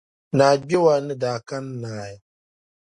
Naa 0.37 0.55
Gbewaa 0.61 0.99
ni 1.05 1.13
daa 1.21 1.37
kani 1.47 1.71
n-naai. 1.73 2.15